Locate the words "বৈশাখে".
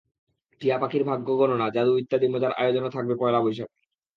3.43-3.75